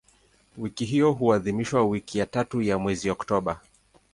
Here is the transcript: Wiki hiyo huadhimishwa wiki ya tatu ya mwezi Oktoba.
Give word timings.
Wiki 0.57 0.85
hiyo 0.85 1.11
huadhimishwa 1.11 1.85
wiki 1.85 2.17
ya 2.17 2.25
tatu 2.25 2.61
ya 2.61 2.77
mwezi 2.77 3.09
Oktoba. 3.09 3.61